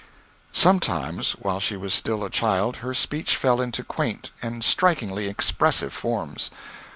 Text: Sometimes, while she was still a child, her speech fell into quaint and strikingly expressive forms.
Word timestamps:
Sometimes, 0.55 1.33
while 1.33 1.59
she 1.59 1.77
was 1.77 1.93
still 1.93 2.23
a 2.23 2.29
child, 2.31 2.77
her 2.77 2.91
speech 2.91 3.35
fell 3.35 3.61
into 3.61 3.83
quaint 3.83 4.31
and 4.41 4.63
strikingly 4.63 5.27
expressive 5.27 5.93
forms. 5.93 6.49